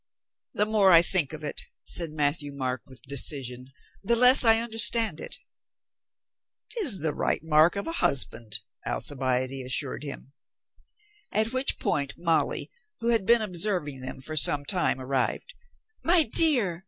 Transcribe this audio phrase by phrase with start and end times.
[0.55, 5.19] "The more I think of it," said Matthieu Marc with decision, "the less I understand
[5.19, 5.37] it.""
[6.71, 10.33] 'Tis the right mark of a husband," Alcibiade assured him.
[11.31, 15.53] At which point Molly, who had been observing them for some time, arrived.
[16.01, 16.79] "My dear!"